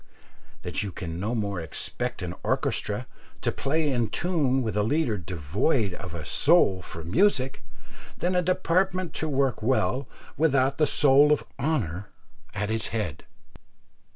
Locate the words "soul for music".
6.25-7.63